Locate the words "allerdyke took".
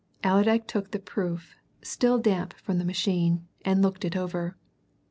0.23-0.89